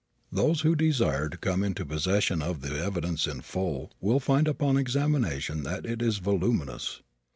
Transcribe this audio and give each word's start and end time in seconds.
Those 0.31 0.61
who 0.61 0.75
desire 0.75 1.29
to 1.29 1.37
come 1.37 1.63
into 1.63 1.85
possession 1.85 2.41
of 2.41 2.61
the 2.61 2.75
evidence 2.83 3.27
in 3.27 3.41
full 3.41 3.93
will 4.01 4.19
find 4.19 4.47
upon 4.47 4.75
examination 4.75 5.61
that 5.61 5.85
it 5.85 6.01
is 6.01 6.17
voluminous. 6.17 7.03